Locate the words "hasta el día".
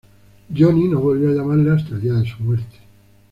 1.73-2.13